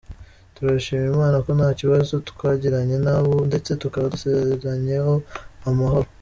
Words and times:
Turashima 0.55 1.05
Imana 1.15 1.37
ko 1.45 1.49
ntakibazo 1.57 2.13
twagiranye 2.29 2.97
nabo 3.05 3.33
ndetse 3.49 3.69
tukaba 3.81 4.11
dusezeranyeho 4.13 5.13
amahoro. 5.69 6.07